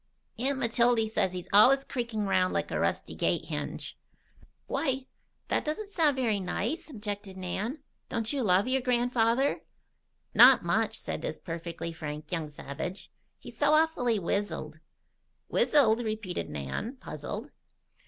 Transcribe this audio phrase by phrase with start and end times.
[0.39, 3.99] "Aunt Matildy says he's allus creakin' round like a rusty gate hinge."
[4.65, 5.05] "Why!
[5.49, 7.83] That doesn't sound very nice," objected Nan.
[8.09, 9.61] "Don't you love your grandfather?"
[10.33, 13.11] "Not much," said this perfectly frank young savage.
[13.37, 14.79] "He's so awfully wizzled."
[15.49, 17.51] "'Wizzled'?" repeated Nan, puzzled.